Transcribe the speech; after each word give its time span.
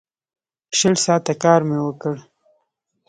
شل 0.77 0.95
ساعته 1.05 1.33
کار 1.43 1.59
مې 1.69 1.77
وکړ. 1.83 2.15